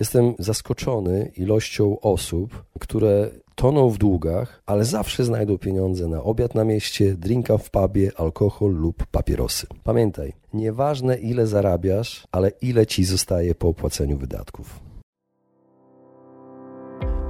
[0.00, 6.64] Jestem zaskoczony ilością osób, które toną w długach, ale zawsze znajdą pieniądze na obiad na
[6.64, 9.66] mieście, drinka w pubie, alkohol lub papierosy.
[9.84, 14.80] Pamiętaj, nieważne ile zarabiasz, ale ile ci zostaje po opłaceniu wydatków.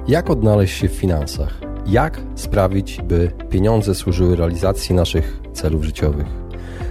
[0.08, 1.60] Jak odnaleźć się w finansach?
[1.86, 6.39] Jak sprawić, by pieniądze służyły realizacji naszych celów życiowych?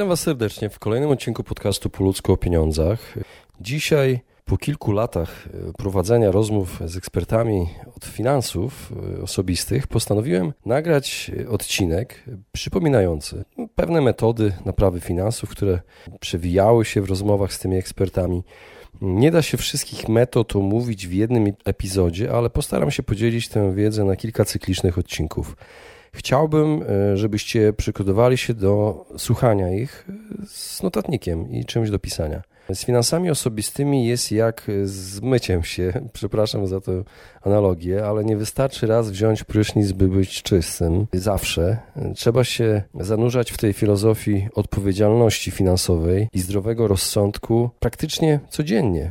[0.00, 3.14] Witam Was serdecznie w kolejnym odcinku podcastu Po ludzku o pieniądzach.
[3.60, 11.30] Dzisiaj po kilku latach e, prowadzenia rozmów z ekspertami od finansów e, osobistych postanowiłem nagrać
[11.48, 13.44] odcinek przypominający
[13.74, 15.80] pewne metody naprawy finansów, które
[16.20, 18.42] przewijały się w rozmowach z tymi ekspertami.
[19.00, 24.04] Nie da się wszystkich metod omówić w jednym epizodzie, ale postaram się podzielić tę wiedzę
[24.04, 25.56] na kilka cyklicznych odcinków.
[26.12, 30.08] Chciałbym, e, żebyście przygotowali się do słuchania ich
[30.46, 32.42] z notatnikiem i czymś do pisania.
[32.74, 35.92] Z finansami osobistymi jest jak z myciem się.
[36.12, 37.02] Przepraszam za tę
[37.42, 41.06] analogię, ale nie wystarczy raz wziąć prysznic, by być czystym.
[41.12, 41.78] Zawsze
[42.14, 49.10] trzeba się zanurzać w tej filozofii odpowiedzialności finansowej i zdrowego rozsądku praktycznie codziennie.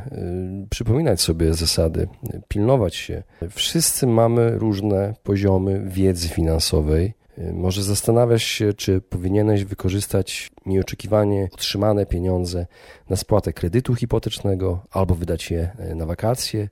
[0.70, 2.08] Przypominać sobie zasady,
[2.48, 3.22] pilnować się.
[3.50, 7.19] Wszyscy mamy różne poziomy wiedzy finansowej
[7.52, 12.66] może zastanawiasz się, czy powinieneś wykorzystać nieoczekiwanie otrzymane pieniądze
[13.10, 16.68] na spłatę kredytu hipotecznego, albo wydać je e, na wakacje,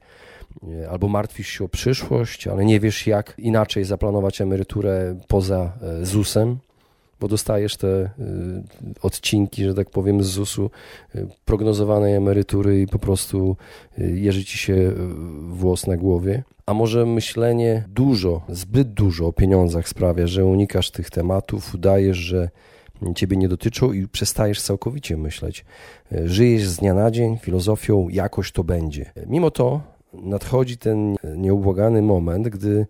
[0.82, 6.58] e, albo martwisz się o przyszłość, ale nie wiesz, jak inaczej zaplanować emeryturę poza ZUS-em
[7.20, 8.10] bo dostajesz te y,
[9.02, 10.70] odcinki, że tak powiem, z ZUS-u
[11.14, 13.56] y, prognozowanej emerytury i po prostu
[13.98, 14.92] y, jeży ci się
[15.48, 16.42] włos na głowie.
[16.68, 22.50] A może myślenie dużo, zbyt dużo o pieniądzach sprawia, że unikasz tych tematów, udajesz, że
[23.14, 25.64] ciebie nie dotyczą i przestajesz całkowicie myśleć.
[26.24, 29.12] Żyjesz z dnia na dzień filozofią jakoś to będzie.
[29.26, 29.80] Mimo to
[30.12, 32.86] nadchodzi ten nieubłagany moment, gdy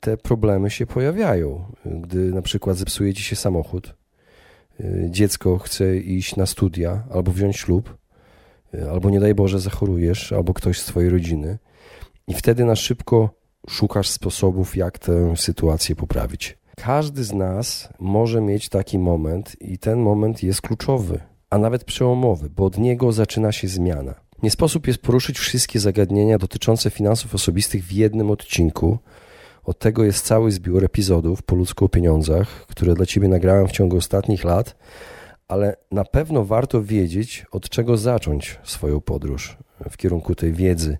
[0.00, 1.64] te problemy się pojawiają.
[1.84, 3.94] Gdy na przykład zepsuje ci się samochód,
[5.08, 7.96] dziecko chce iść na studia albo wziąć ślub,
[8.90, 11.58] albo nie daj Boże zachorujesz, albo ktoś z twojej rodziny
[12.30, 13.30] i wtedy na szybko
[13.68, 16.58] szukasz sposobów, jak tę sytuację poprawić.
[16.76, 21.20] Każdy z nas może mieć taki moment i ten moment jest kluczowy,
[21.50, 24.14] a nawet przełomowy, bo od niego zaczyna się zmiana.
[24.42, 28.98] Nie sposób jest poruszyć wszystkie zagadnienia dotyczące finansów osobistych w jednym odcinku,
[29.64, 33.72] od tego jest cały zbiór epizodów po ludzku o pieniądzach, które dla Ciebie nagrałem w
[33.72, 34.76] ciągu ostatnich lat,
[35.48, 39.56] ale na pewno warto wiedzieć, od czego zacząć swoją podróż
[39.90, 40.98] w kierunku tej wiedzy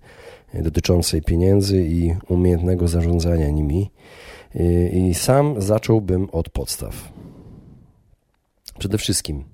[0.54, 3.90] dotyczącej pieniędzy i umiejętnego zarządzania nimi.
[4.92, 7.12] I sam zacząłbym od podstaw.
[8.78, 9.44] Przede wszystkim,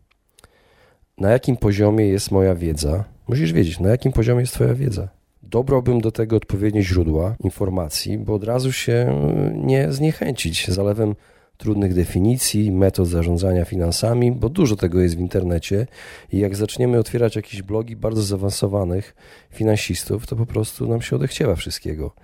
[1.18, 3.04] na jakim poziomie jest moja wiedza?
[3.28, 5.08] Musisz wiedzieć, na jakim poziomie jest Twoja wiedza
[5.42, 9.20] dobrałbym do tego odpowiednie źródła informacji, bo od razu się
[9.54, 11.14] nie zniechęcić zalewem
[11.56, 15.86] trudnych definicji, metod zarządzania finansami, bo dużo tego jest w internecie
[16.32, 19.14] i jak zaczniemy otwierać jakieś blogi bardzo zaawansowanych
[19.50, 22.14] finansistów, to po prostu nam się odechciewa wszystkiego.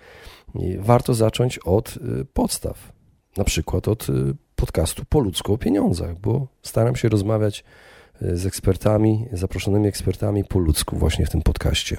[0.55, 2.93] I warto zacząć od y, podstaw,
[3.37, 4.13] na przykład od y,
[4.57, 7.65] podcastu po ludzku o pieniądzach, bo staram się rozmawiać
[8.23, 11.97] y, z ekspertami, zaproszonymi ekspertami po ludzku właśnie w tym podcaście.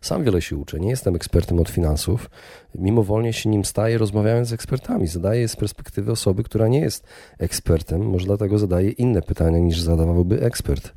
[0.00, 2.30] Sam wiele się uczę, nie jestem ekspertem od finansów,
[2.74, 5.06] mimowolnie się nim staję, rozmawiając z ekspertami.
[5.06, 7.06] Zadaję z perspektywy osoby, która nie jest
[7.38, 10.92] ekspertem, może dlatego zadaję inne pytania niż zadawałby ekspert.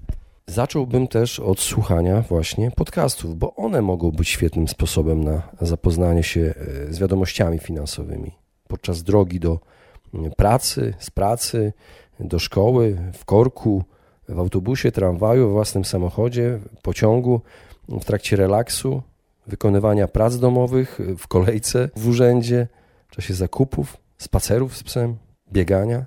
[0.47, 6.53] Zacząłbym też od słuchania właśnie podcastów, bo one mogą być świetnym sposobem na zapoznanie się
[6.89, 8.31] e, z wiadomościami finansowymi.
[8.67, 9.59] Podczas drogi do
[10.37, 11.73] pracy, z pracy,
[12.19, 13.83] do szkoły, w korku,
[14.29, 17.41] w autobusie, tramwaju, w własnym samochodzie, pociągu
[17.89, 19.01] w trakcie relaksu,
[19.47, 22.67] wykonywania prac domowych, w kolejce w urzędzie,
[23.07, 25.17] w czasie zakupów, spacerów z psem,
[25.51, 26.05] biegania.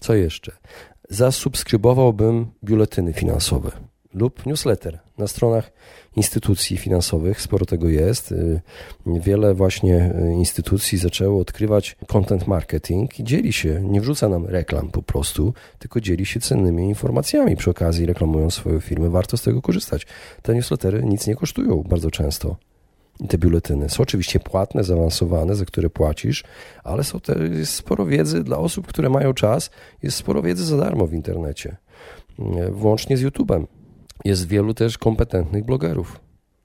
[0.00, 0.52] Co jeszcze?
[1.10, 3.87] Zasubskrybowałbym biuletyny finansowe.
[4.14, 5.72] Lub newsletter na stronach
[6.16, 7.40] instytucji finansowych.
[7.40, 8.32] Sporo tego jest.
[8.32, 8.60] Y,
[9.06, 14.88] wiele właśnie y, instytucji zaczęło odkrywać content marketing i dzieli się, nie wrzuca nam reklam
[14.88, 19.10] po prostu, tylko dzieli się cennymi informacjami przy okazji, reklamują swoje firmy.
[19.10, 20.06] Warto z tego korzystać.
[20.42, 22.56] Te newslettery nic nie kosztują bardzo często.
[23.28, 26.44] Te biuletyny są oczywiście płatne, zaawansowane, za które płacisz,
[26.84, 27.20] ale są
[27.58, 29.70] jest sporo wiedzy dla osób, które mają czas.
[30.02, 31.76] Jest sporo wiedzy za darmo w internecie,
[32.38, 33.66] y, włącznie z YouTube'em.
[34.24, 36.20] Jest wielu też kompetentnych blogerów.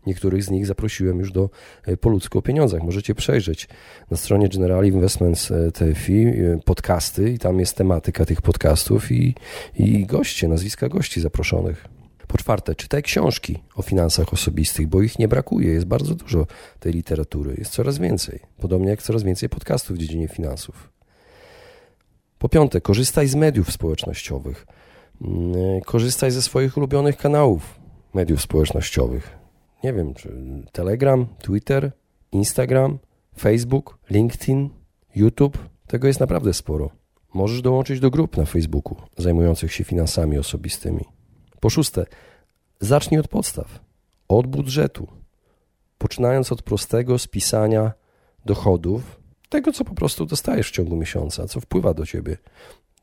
[0.05, 1.49] Niektórych z nich zaprosiłem już do
[1.85, 2.83] e, po ludzku o pieniądzach.
[2.83, 3.67] Możecie przejrzeć
[4.11, 9.35] na stronie General Investments e, TFI e, podcasty i tam jest tematyka tych podcastów i,
[9.75, 11.85] i goście, nazwiska gości zaproszonych.
[12.27, 15.73] Po czwarte, czytaj książki o finansach osobistych, bo ich nie brakuje.
[15.73, 16.47] Jest bardzo dużo
[16.79, 18.39] tej literatury, jest coraz więcej.
[18.57, 20.89] Podobnie jak coraz więcej podcastów w dziedzinie finansów.
[22.39, 24.65] Po piąte, korzystaj z mediów społecznościowych.
[25.21, 27.79] Mm, korzystaj ze swoich ulubionych kanałów
[28.13, 29.37] mediów społecznościowych.
[29.83, 30.33] Nie wiem, czy
[30.71, 31.91] Telegram, Twitter,
[32.31, 32.99] Instagram,
[33.39, 34.69] Facebook, LinkedIn,
[35.15, 35.57] YouTube.
[35.87, 36.89] Tego jest naprawdę sporo.
[37.33, 41.05] Możesz dołączyć do grup na Facebooku zajmujących się finansami osobistymi.
[41.59, 42.05] Po szóste,
[42.79, 43.79] zacznij od podstaw,
[44.27, 45.07] od budżetu,
[45.97, 47.91] poczynając od prostego spisania
[48.45, 49.19] dochodów,
[49.49, 52.37] tego co po prostu dostajesz w ciągu miesiąca, co wpływa do ciebie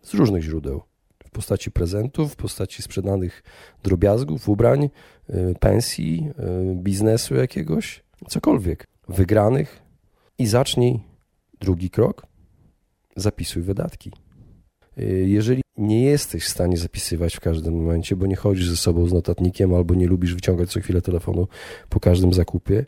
[0.02, 0.82] z różnych źródeł
[1.30, 3.42] w postaci prezentów, w postaci sprzedanych
[3.82, 4.90] drobiazgów, ubrań,
[5.30, 6.28] y, pensji,
[6.70, 9.82] y, biznesu jakiegoś, cokolwiek, wygranych
[10.38, 11.00] i zacznij
[11.60, 12.26] drugi krok,
[13.16, 14.12] zapisuj wydatki.
[14.98, 19.06] Y, jeżeli nie jesteś w stanie zapisywać w każdym momencie, bo nie chodzisz ze sobą
[19.06, 21.48] z notatnikiem albo nie lubisz wyciągać co chwilę telefonu
[21.88, 22.86] po każdym zakupie,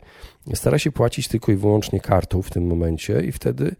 [0.53, 3.75] staraj się płacić tylko i wyłącznie kartą w tym momencie i wtedy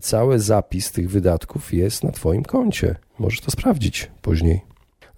[0.00, 2.94] cały zapis tych wydatków jest na Twoim koncie.
[3.18, 4.60] Możesz to sprawdzić później.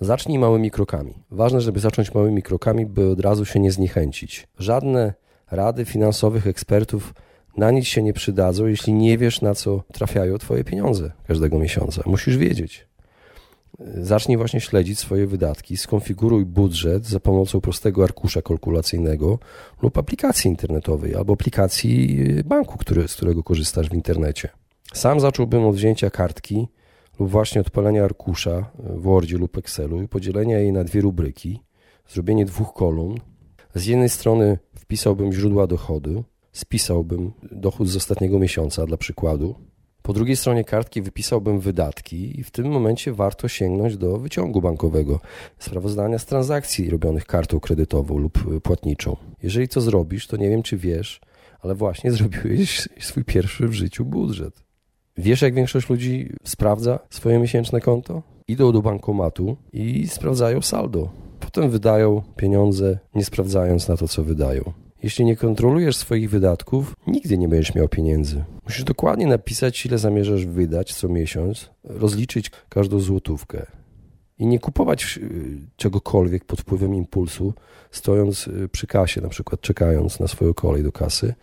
[0.00, 1.14] Zacznij małymi krokami.
[1.30, 4.48] Ważne, żeby zacząć małymi krokami, by od razu się nie zniechęcić.
[4.58, 5.14] Żadne
[5.50, 7.14] rady finansowych ekspertów
[7.56, 12.02] na nic się nie przydadzą, jeśli nie wiesz, na co trafiają Twoje pieniądze każdego miesiąca.
[12.06, 12.87] Musisz wiedzieć.
[14.00, 19.38] Zacznij właśnie śledzić swoje wydatki, skonfiguruj budżet za pomocą prostego arkusza kalkulacyjnego
[19.82, 24.48] lub aplikacji internetowej albo aplikacji banku, który, z którego korzystasz w internecie.
[24.92, 26.68] Sam zacząłbym od wzięcia kartki
[27.18, 31.60] lub właśnie odpalenia arkusza w Wordzie lub Excelu i podzielenia jej na dwie rubryki,
[32.08, 33.16] zrobienie dwóch kolumn.
[33.74, 39.54] Z jednej strony wpisałbym źródła dochodu, spisałbym dochód z ostatniego miesiąca dla przykładu,
[40.08, 45.20] po drugiej stronie kartki wypisałbym wydatki i w tym momencie warto sięgnąć do wyciągu bankowego,
[45.58, 49.16] sprawozdania z transakcji robionych kartą kredytową lub płatniczą.
[49.42, 51.20] Jeżeli to zrobisz, to nie wiem czy wiesz,
[51.60, 54.62] ale właśnie zrobiłeś swój pierwszy w życiu budżet.
[55.16, 58.22] Wiesz, jak większość ludzi sprawdza swoje miesięczne konto?
[58.48, 61.10] Idą do bankomatu i sprawdzają saldo.
[61.40, 64.87] Potem wydają pieniądze, nie sprawdzając na to, co wydają.
[65.02, 68.44] Jeśli nie kontrolujesz swoich wydatków, nigdy nie będziesz miał pieniędzy.
[68.64, 73.66] Musisz dokładnie napisać, ile zamierzasz wydać co miesiąc, rozliczyć każdą złotówkę
[74.38, 77.54] i nie kupować y, czegokolwiek pod wpływem impulsu,
[77.90, 81.34] stojąc y, przy kasie, na przykład czekając na swoją kolej do kasy,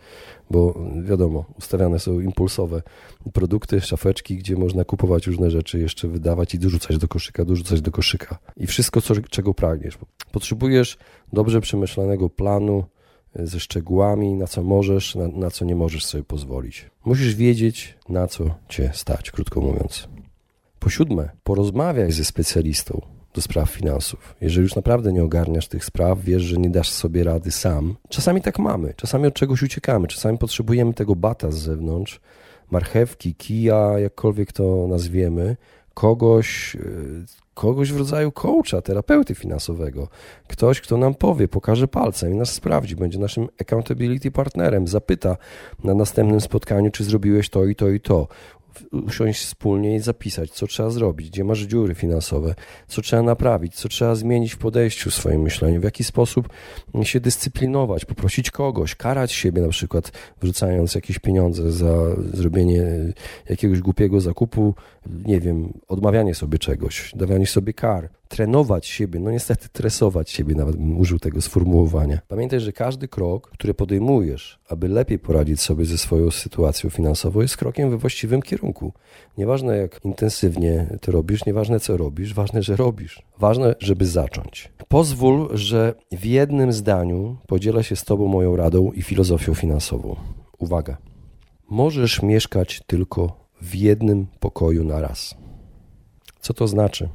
[0.50, 2.82] bo wiadomo, ustawiane są impulsowe
[3.32, 7.90] produkty, szafeczki, gdzie można kupować różne rzeczy, jeszcze wydawać i dorzucać do koszyka, dorzucać do
[7.90, 8.38] koszyka.
[8.56, 9.98] I wszystko, co, czego pragniesz.
[10.32, 10.98] Potrzebujesz
[11.32, 12.84] dobrze przemyślanego planu,
[13.38, 16.90] ze szczegółami, na co możesz, na, na co nie możesz sobie pozwolić.
[17.04, 20.08] Musisz wiedzieć, na co cię stać, krótko mówiąc.
[20.78, 23.00] Po siódme, porozmawiaj ze specjalistą
[23.34, 24.34] do spraw finansów.
[24.40, 27.96] Jeżeli już naprawdę nie ogarniasz tych spraw, wiesz, że nie dasz sobie rady sam.
[28.08, 32.20] Czasami tak mamy, czasami od czegoś uciekamy, czasami potrzebujemy tego bata z zewnątrz,
[32.70, 35.56] marchewki, kija, jakkolwiek to nazwiemy,
[35.94, 37.24] kogoś, y,
[37.56, 40.08] kogoś w rodzaju coacha, terapeuty finansowego.
[40.48, 45.36] Ktoś, kto nam powie, pokaże palcem i nas sprawdzi, będzie naszym accountability partnerem, zapyta
[45.84, 48.28] na następnym spotkaniu, czy zrobiłeś to i to i to
[48.92, 52.54] usiąść wspólnie i zapisać, co trzeba zrobić, gdzie masz dziury finansowe,
[52.88, 56.48] co trzeba naprawić, co trzeba zmienić w podejściu w swoim myśleniu, w jaki sposób
[57.02, 61.94] się dyscyplinować, poprosić kogoś, karać siebie na przykład, wrzucając jakieś pieniądze za
[62.34, 62.84] zrobienie
[63.48, 64.74] jakiegoś głupiego zakupu,
[65.24, 70.76] nie wiem, odmawianie sobie czegoś, dawanie sobie kar, trenować siebie, no niestety tresować siebie, nawet
[70.76, 72.18] bym użył tego sformułowania.
[72.28, 77.56] Pamiętaj, że każdy krok, który podejmujesz, aby lepiej poradzić sobie ze swoją sytuacją finansową, jest
[77.56, 78.92] krokiem we właściwym kierunku.
[79.38, 83.22] Nieważne jak intensywnie to robisz, nieważne co robisz, ważne, że robisz.
[83.38, 84.72] Ważne, żeby zacząć.
[84.88, 90.16] Pozwól, że w jednym zdaniu podzielę się z Tobą moją radą i filozofią finansową.
[90.58, 90.96] Uwaga.
[91.68, 95.34] Możesz mieszkać tylko w jednym pokoju na raz.
[96.40, 97.08] Co to znaczy?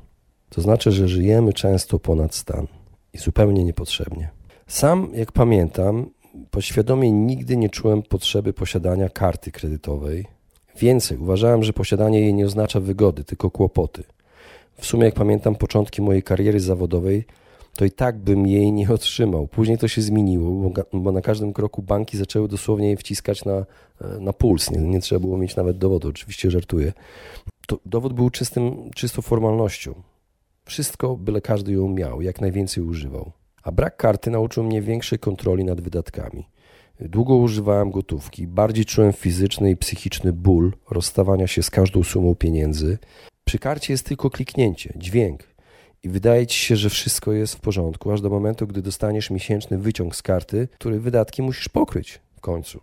[0.56, 2.68] To znaczy, że żyjemy często ponad stan.
[3.14, 4.30] i zupełnie niepotrzebnie.
[4.68, 6.10] Sam, jak pamiętam,
[6.52, 10.26] podświadomie nigdy nie czułem potrzeby posiadania karty kredytowej.
[10.80, 14.04] Więcej, uważałem, że posiadanie jej nie oznacza wygody, tylko kłopoty.
[14.78, 17.26] W sumie, jak pamiętam, początki mojej kariery zawodowej,
[17.76, 19.48] to i tak bym jej nie otrzymał.
[19.48, 23.66] Później to się zmieniło, bo na każdym kroku banki zaczęły dosłownie je wciskać na,
[24.20, 24.72] na puls.
[24.72, 26.94] Nie, nie trzeba było mieć nawet dowodu, oczywiście żartuję.
[27.68, 29.94] To dowód był czystym, czystą formalnością.
[30.66, 33.32] Wszystko, byle każdy ją miał, jak najwięcej używał.
[33.64, 36.48] A brak karty nauczył mnie większej kontroli nad wydatkami.
[37.00, 42.98] Długo używałem gotówki, bardziej czułem fizyczny i psychiczny ból rozstawania się z każdą sumą pieniędzy.
[43.46, 45.52] Przy karcie jest tylko kliknięcie, dźwięk
[46.04, 49.78] i wydaje ci się, że wszystko jest w porządku, aż do momentu, gdy dostaniesz miesięczny
[49.78, 52.82] wyciąg z karty, który wydatki musisz pokryć w końcu.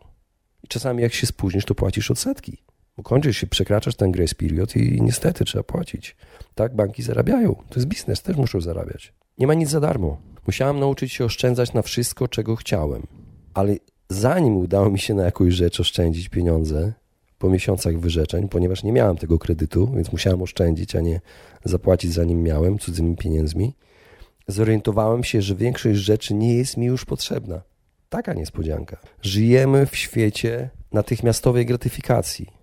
[0.65, 2.63] I czasami jak się spóźnisz, to płacisz odsetki.
[2.99, 6.17] Bo kończysz się, przekraczasz ten grace period i niestety trzeba płacić.
[6.55, 7.55] Tak, banki zarabiają.
[7.55, 9.13] To jest biznes, też muszą zarabiać.
[9.39, 10.21] Nie ma nic za darmo.
[10.47, 13.03] Musiałem nauczyć się oszczędzać na wszystko, czego chciałem.
[13.55, 13.77] Ale
[14.09, 16.93] zanim udało mi się na jakąś rzecz oszczędzić pieniądze,
[17.39, 21.21] po miesiącach wyrzeczeń, ponieważ nie miałem tego kredytu, więc musiałem oszczędzić, a nie
[21.65, 23.75] zapłacić zanim miałem cudzymi pieniędzmi,
[24.49, 27.63] zorientowałem się, że większość rzeczy nie jest mi już potrzebna.
[28.09, 28.97] Taka niespodzianka.
[29.23, 32.58] Żyjemy w świecie natychmiastowej gratyfikacji,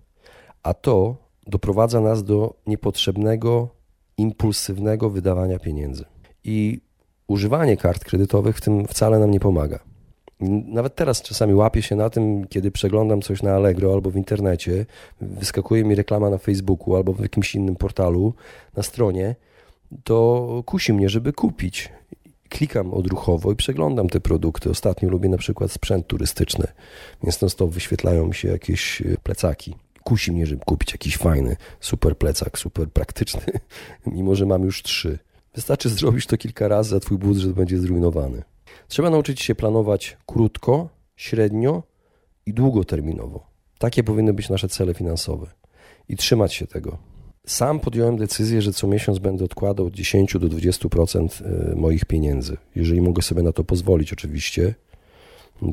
[0.65, 1.15] a to
[1.47, 3.69] doprowadza nas do niepotrzebnego,
[4.17, 6.05] impulsywnego wydawania pieniędzy.
[6.43, 6.81] I
[7.27, 9.79] używanie kart kredytowych w tym wcale nam nie pomaga.
[10.67, 14.85] Nawet teraz czasami łapię się na tym, kiedy przeglądam coś na Allegro albo w internecie,
[15.21, 18.33] wyskakuje mi reklama na Facebooku albo w jakimś innym portalu
[18.75, 19.35] na stronie,
[20.03, 21.89] to kusi mnie, żeby kupić.
[22.49, 24.69] Klikam odruchowo i przeglądam te produkty.
[24.69, 26.67] Ostatnio lubię na przykład sprzęt turystyczny,
[27.23, 29.84] więc no stop wyświetlają mi się jakieś e, plecaki.
[30.05, 33.41] Kusi mnie, żeby kupić jakiś fajny, super plecak, super praktyczny,
[34.15, 35.19] mimo że mam już trzy.
[35.55, 38.43] Wystarczy zrobić to kilka razy, a twój budżet będzie zrujnowany.
[38.87, 41.83] Trzeba nauczyć się planować krótko, średnio
[42.45, 43.47] i długoterminowo.
[43.77, 45.47] Takie powinny być nasze cele finansowe
[46.09, 46.97] i trzymać się tego.
[47.45, 52.57] Sam podjąłem decyzję, że co miesiąc będę odkładał od 10 do 20% e, moich pieniędzy,
[52.75, 54.75] jeżeli mogę sobie na to pozwolić, oczywiście,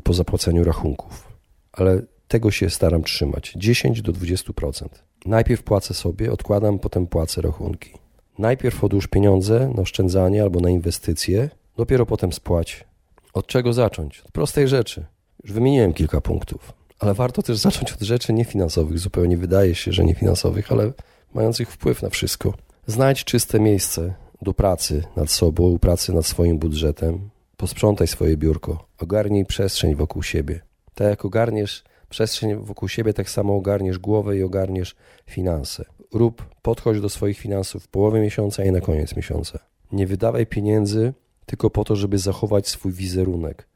[0.04, 1.28] po zapłaceniu rachunków.
[1.72, 4.88] Ale tego się staram trzymać 10 do 20%.
[5.26, 7.90] Najpierw płacę sobie, odkładam, potem płacę rachunki.
[8.38, 12.84] Najpierw odłóż pieniądze na oszczędzanie albo na inwestycje, dopiero potem spłać
[13.32, 14.20] od czego zacząć?
[14.20, 15.04] Od prostej rzeczy.
[15.44, 18.98] Już wymieniłem kilka punktów, ale warto też zacząć od rzeczy niefinansowych.
[18.98, 20.92] Zupełnie wydaje się, że niefinansowych, ale
[21.34, 22.54] mających wpływ na wszystko.
[22.86, 27.30] Znajdź czyste miejsce do pracy nad sobą, pracy nad swoim budżetem.
[27.56, 30.60] Posprzątaj swoje biurko, ogarnij przestrzeń wokół siebie.
[30.94, 34.94] Tak jak ogarniesz przestrzeń wokół siebie, tak samo ogarniesz głowę i ogarniesz
[35.26, 35.84] finanse.
[36.14, 39.58] Rób, podchodź do swoich finansów w połowie miesiąca i na koniec miesiąca.
[39.92, 41.12] Nie wydawaj pieniędzy
[41.46, 43.66] tylko po to, żeby zachować swój wizerunek.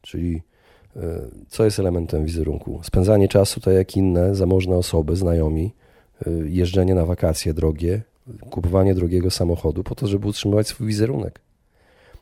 [0.00, 0.42] Czyli
[0.96, 1.00] e,
[1.48, 2.80] co jest elementem wizerunku?
[2.82, 5.74] Spędzanie czasu, tak jak inne zamożne osoby, znajomi,
[6.26, 8.02] e, jeżdżenie na wakacje drogie,
[8.50, 11.40] kupowanie drogiego samochodu po to, żeby utrzymywać swój wizerunek.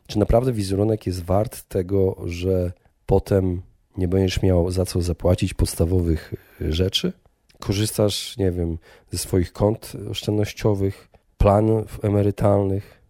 [0.07, 2.73] Czy naprawdę wizerunek jest wart tego, że
[3.07, 3.63] potem
[3.97, 7.13] nie będziesz miał za co zapłacić podstawowych rzeczy?
[7.61, 8.79] Korzystasz, nie wiem,
[9.11, 11.09] ze swoich kont oszczędnościowych,
[11.39, 13.01] planów emerytalnych,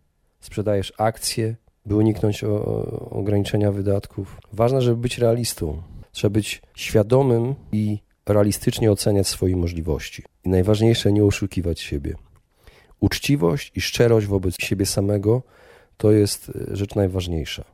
[0.41, 2.45] sprzedajesz akcje, by uniknąć
[3.11, 4.41] ograniczenia wydatków.
[4.53, 5.83] Ważne, żeby być realistą.
[6.13, 10.23] Trzeba być świadomym i realistycznie oceniać swoje możliwości.
[10.45, 12.15] I najważniejsze, nie oszukiwać siebie.
[13.01, 15.43] Uczciwość i szczerość wobec siebie samego
[15.97, 17.65] to jest e, rzecz najważniejsza.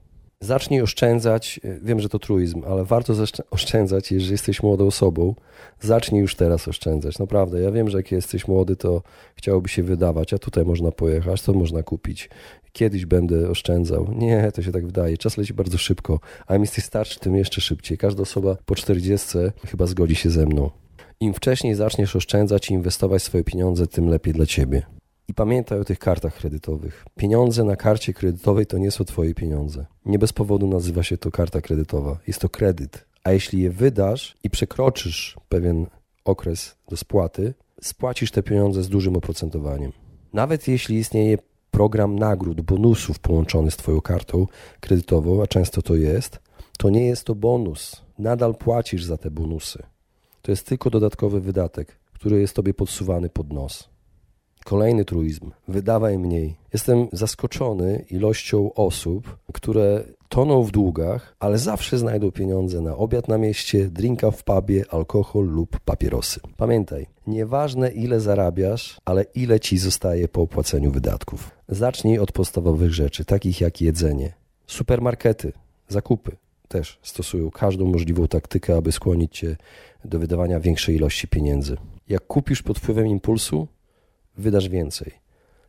[0.43, 1.61] Zacznij oszczędzać.
[1.65, 3.13] E, wiem, że to truizm, ale warto
[3.51, 5.35] oszczędzać, jeżeli jesteś młodą osobą.
[5.81, 7.19] Zacznij już teraz oszczędzać.
[7.19, 9.03] Naprawdę, ja wiem, że jak jesteś młody, to
[9.35, 12.31] chciałoby się wydawać, a tutaj można pojechać, to można kupić
[12.73, 14.13] kiedyś będę oszczędzał.
[14.15, 15.19] Nie, to się tak wydaje.
[15.19, 17.99] Czas leci bardzo szybko, a im jesteś starszy, tym jeszcze szybciej.
[17.99, 20.71] Każda osoba po 40 chyba zgodzi się ze mną.
[21.21, 25.00] Im wcześniej zaczniesz oszczędzać i inwestować swoje pieniądze, tym lepiej dla ciebie.
[25.31, 27.05] I pamiętaj o tych kartach kredytowych.
[27.17, 29.87] Pieniądze na karcie kredytowej to nie są twoje pieniądze.
[30.07, 32.19] Nie bez powodu nazywa się to karta kredytowa.
[32.27, 33.07] Jest to kredyt.
[33.25, 35.87] A jeśli je wydasz i przekroczysz pewien
[36.25, 39.93] okres do spłaty, spłacisz te pieniądze z dużym oprocentowaniem.
[40.33, 41.39] Nawet jeśli istnieje
[41.71, 44.47] program nagród, bonusów połączony z Twoją kartą
[44.81, 46.39] kredytową, a często to jest,
[46.79, 48.03] to nie jest to bonus.
[48.19, 49.83] Nadal płacisz za te bonusy.
[50.43, 53.90] To jest tylko dodatkowy wydatek, który jest Tobie podsuwany pod nos.
[54.65, 55.51] Kolejny truizm.
[55.69, 56.57] Wydawaj mniej.
[56.73, 63.39] Jestem zaskoczony ilością osób, które toną w długach, ale zawsze znajdą pieniądze na obiad na
[63.39, 66.41] mieście, drinka w pubie, alkohol lub papierosy.
[66.57, 71.51] Pamiętaj, nieważne ile zarabiasz, ale ile ci zostaje po opłaceniu wydatków.
[71.69, 74.33] Zacznij od podstawowych rzeczy, takich jak jedzenie.
[74.67, 75.53] Supermarkety,
[75.89, 76.37] zakupy
[76.69, 79.57] też stosują każdą możliwą taktykę, aby skłonić cię
[80.05, 81.77] do wydawania większej ilości pieniędzy.
[82.09, 83.69] Jak kupisz pod wpływem impulsu,
[84.41, 85.13] wydasz więcej.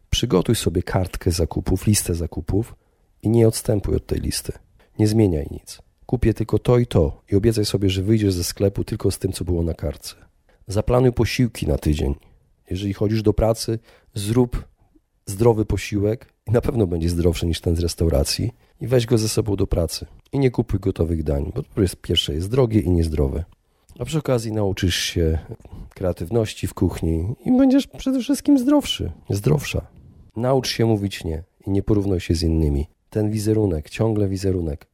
[0.09, 2.75] Przygotuj sobie kartkę zakupów, listę zakupów
[3.21, 4.53] i nie odstępuj od tej listy.
[4.99, 5.81] Nie zmieniaj nic.
[6.05, 9.31] Kupię tylko to i to i obiecaj sobie, że wyjdziesz ze sklepu tylko z tym,
[9.31, 10.15] co było na kartce.
[10.67, 12.15] Zaplanuj posiłki na tydzień.
[12.69, 13.79] Jeżeli chodzisz do pracy,
[14.13, 14.65] zrób
[15.25, 18.51] zdrowy posiłek i na pewno będzie zdrowszy niż ten z restauracji
[18.81, 20.05] i weź go ze sobą do pracy.
[20.31, 23.43] I nie kupuj gotowych dań, bo to jest pierwsze jest drogie i niezdrowe.
[24.01, 25.37] A przy okazji nauczysz się
[25.89, 29.87] kreatywności w kuchni i będziesz przede wszystkim zdrowszy, zdrowsza.
[30.35, 32.87] Naucz się mówić nie i nie porównuj się z innymi.
[33.09, 34.87] Ten wizerunek, ciągle wizerunek.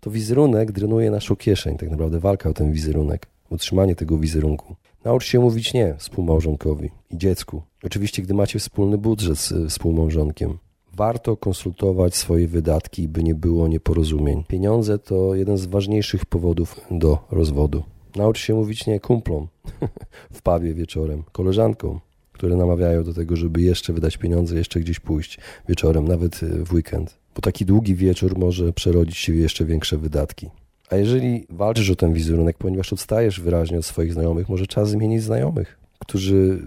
[0.00, 4.76] To wizerunek drenuje naszą kieszeń, tak naprawdę walka o ten wizerunek, utrzymanie tego wizerunku.
[5.04, 7.62] Naucz się mówić nie współmałżonkowi i dziecku.
[7.84, 10.58] Oczywiście, gdy macie wspólny budżet z współmałżonkiem.
[10.92, 14.44] Warto konsultować swoje wydatki, by nie było nieporozumień.
[14.48, 17.82] Pieniądze to jeden z ważniejszych powodów do rozwodu.
[18.16, 19.48] Naucz się mówić nie kumplom
[20.36, 22.00] w pubie wieczorem, koleżankom,
[22.32, 26.72] które namawiają do tego, żeby jeszcze wydać pieniądze, jeszcze gdzieś pójść wieczorem, nawet y, w
[26.72, 27.18] weekend.
[27.34, 30.50] Bo taki długi wieczór może przerodzić się w jeszcze większe wydatki.
[30.90, 35.22] A jeżeli walczysz o ten wizerunek, ponieważ odstajesz wyraźnie od swoich znajomych, może czas zmienić
[35.22, 36.62] znajomych, którzy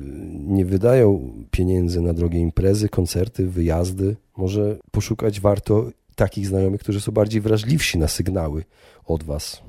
[0.47, 4.15] nie wydają pieniędzy na drogie imprezy, koncerty, wyjazdy.
[4.37, 8.63] Może poszukać warto takich znajomych, którzy są bardziej wrażliwsi na sygnały
[9.05, 9.61] od Was.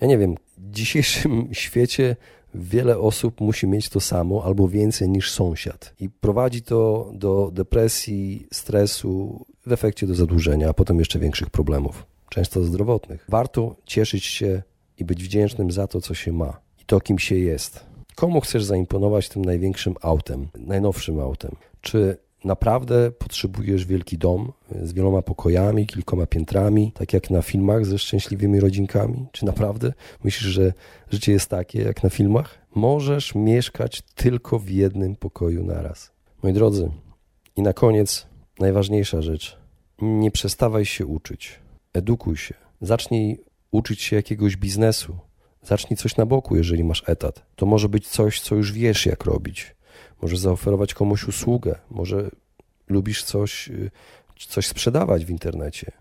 [0.00, 2.16] Ja nie wiem, w dzisiejszym świecie
[2.54, 5.94] wiele osób musi mieć to samo albo więcej niż sąsiad.
[6.00, 12.06] I prowadzi to do depresji, stresu, w efekcie do zadłużenia, a potem jeszcze większych problemów,
[12.30, 13.26] często zdrowotnych.
[13.28, 14.62] Warto cieszyć się
[14.98, 17.86] i być wdzięcznym za to, co się ma i to, kim się jest.
[18.14, 21.56] Komu chcesz zaimponować tym największym autem, najnowszym autem?
[21.80, 27.98] Czy naprawdę potrzebujesz wielki dom z wieloma pokojami, kilkoma piętrami, tak jak na filmach ze
[27.98, 29.26] szczęśliwymi rodzinkami?
[29.32, 29.92] Czy naprawdę
[30.24, 30.72] myślisz, że
[31.10, 32.58] życie jest takie jak na filmach?
[32.74, 36.12] Możesz mieszkać tylko w jednym pokoju naraz.
[36.42, 36.90] Moi drodzy,
[37.56, 38.26] i na koniec
[38.58, 39.58] najważniejsza rzecz.
[40.02, 41.60] Nie przestawaj się uczyć.
[41.92, 42.54] Edukuj się.
[42.80, 45.16] Zacznij uczyć się jakiegoś biznesu.
[45.62, 47.46] Zacznij coś na boku, jeżeli masz etat.
[47.56, 49.75] To może być coś, co już wiesz, jak robić.
[50.22, 52.30] Możesz zaoferować komuś usługę, może
[52.88, 53.90] lubisz coś, y,
[54.48, 55.92] coś sprzedawać w internecie.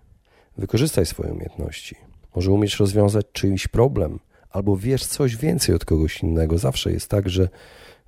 [0.57, 1.95] Wykorzystaj swoje umiejętności.
[2.35, 6.57] Może umiesz rozwiązać czyjś problem, albo wiesz coś więcej od kogoś innego.
[6.57, 7.49] Zawsze jest tak, że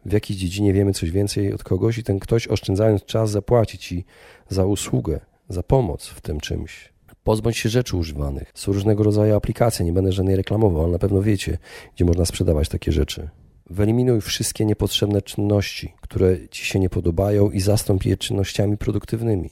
[0.06, 4.06] w jakiejś dziedzinie wiemy coś więcej od kogoś i ten ktoś oszczędzając czas zapłaci ci
[4.50, 6.93] za usługę, za pomoc w tym czymś.
[7.24, 8.52] Pozbądź się rzeczy używanych.
[8.56, 11.58] Są różnego rodzaju aplikacje, nie będę żadnej reklamował, ale na pewno wiecie,
[11.96, 13.30] gdzie można sprzedawać takie rzeczy.
[13.69, 19.49] Wyeliminuj wszystkie niepotrzebne czynności, które ci się nie podobają i zastąp je czynnościami produktywnymi.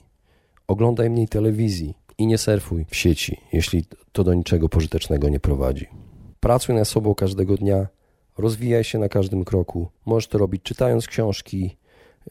[0.67, 5.87] Oglądaj mniej telewizji i nie surfuj w sieci, jeśli to do niczego pożytecznego nie prowadzi.
[6.39, 7.87] Pracuj nad sobą każdego dnia,
[8.37, 9.87] rozwijaj się na każdym kroku.
[10.05, 11.77] Możesz to robić czytając książki,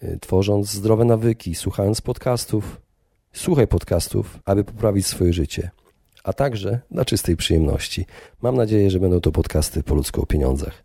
[0.02, 2.80] y, tworząc zdrowe nawyki, słuchając podcastów.
[3.32, 5.70] Słuchaj podcastów, aby poprawić swoje życie,
[6.24, 8.06] a także dla czystej przyjemności.
[8.42, 10.84] Mam nadzieję, że będą to podcasty po ludzku o pieniądzach